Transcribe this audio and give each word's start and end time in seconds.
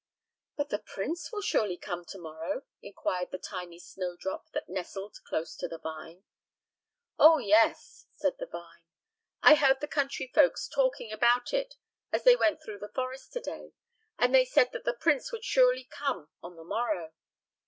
"But 0.57 0.69
the 0.69 0.79
prince 0.79 1.31
will 1.31 1.43
surely 1.43 1.77
come 1.77 2.05
to 2.05 2.17
morrow?" 2.17 2.63
inquired 2.81 3.29
the 3.29 3.37
tiny 3.37 3.77
snowdrop 3.77 4.49
that 4.49 4.67
nestled 4.67 5.19
close 5.27 5.55
to 5.57 5.67
the 5.67 5.77
vine. 5.77 6.23
"Oh, 7.19 7.37
yes," 7.37 8.07
said 8.11 8.39
the 8.39 8.47
vine. 8.47 8.81
"I 9.43 9.53
heard 9.53 9.79
the 9.79 9.87
country 9.87 10.31
folks 10.33 10.67
talking 10.67 11.11
about 11.11 11.53
it 11.53 11.75
as 12.11 12.23
they 12.23 12.35
went 12.35 12.63
through 12.63 12.79
the 12.79 12.89
forest 12.89 13.31
to 13.33 13.41
day, 13.41 13.73
and 14.17 14.33
they 14.33 14.43
said 14.43 14.71
that 14.71 14.85
the 14.85 14.95
prince 14.99 15.31
would 15.31 15.45
surely 15.45 15.83
come 15.83 16.29
on 16.41 16.55
the 16.55 16.63
morrow." 16.65 17.13